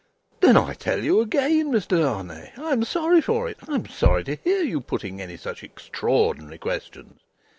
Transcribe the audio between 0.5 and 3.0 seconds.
I tell you again, Mr. Darnay, I am